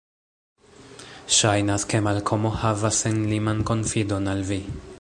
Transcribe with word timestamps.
Ŝajnas, 1.39 1.85
ke 1.91 2.01
Malkomo 2.07 2.53
havas 2.63 3.03
senliman 3.05 3.61
konfidon 3.73 4.33
al 4.33 4.43
vi. 4.49 4.59